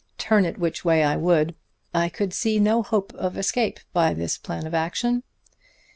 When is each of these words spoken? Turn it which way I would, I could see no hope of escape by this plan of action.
Turn 0.17 0.45
it 0.45 0.57
which 0.57 0.83
way 0.83 1.03
I 1.03 1.15
would, 1.15 1.53
I 1.93 2.09
could 2.09 2.33
see 2.33 2.59
no 2.59 2.81
hope 2.81 3.13
of 3.13 3.37
escape 3.37 3.79
by 3.93 4.15
this 4.15 4.35
plan 4.39 4.65
of 4.65 4.73
action. 4.73 5.21